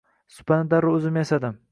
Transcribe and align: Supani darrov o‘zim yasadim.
Supani 0.37 0.71
darrov 0.71 0.97
o‘zim 1.01 1.19
yasadim. 1.21 1.61